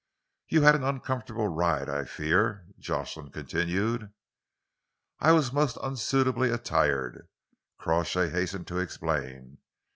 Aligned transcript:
"You 0.47 0.63
had 0.63 0.73
an 0.73 0.83
uncomfortable 0.83 1.47
ride, 1.47 1.87
I 1.87 2.05
fear?" 2.05 2.65
Jocelyn 2.79 3.29
continued. 3.29 4.11
"I 5.19 5.31
was 5.31 5.53
most 5.53 5.77
unsuitably 5.83 6.49
attired," 6.49 7.27
Crawshay 7.77 8.29
hastened 8.31 8.65
to 8.69 8.79
explain. 8.79 9.59